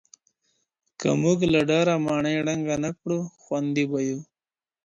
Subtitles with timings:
[0.99, 4.19] که موږ له ډاره ماڼۍ ړنګه نه کړو، خوندي به یو.